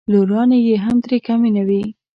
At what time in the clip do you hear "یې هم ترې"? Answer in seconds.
0.67-1.17